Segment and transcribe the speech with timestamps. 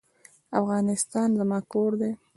[0.59, 2.11] افغانستان زما کور دی.